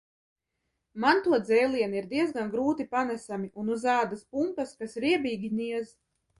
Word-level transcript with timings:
Man 1.03 1.19
to 1.27 1.39
dzēlieni 1.49 1.99
ir 2.01 2.07
diezgan 2.15 2.49
grūti 2.57 2.89
panesami 2.97 3.53
un 3.65 3.71
uz 3.77 3.87
ādas 3.99 4.27
pumpas, 4.35 4.77
kas 4.83 5.01
riebīgi 5.07 5.57
niez. 5.63 5.97